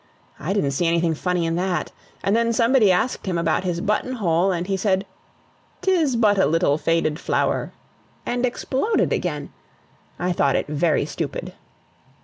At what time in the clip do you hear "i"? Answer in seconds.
0.39-0.53, 10.17-10.31